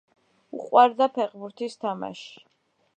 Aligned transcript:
უყვარდა 0.59 1.09
ფეხბურთის 1.19 1.79
თამაში. 1.87 2.47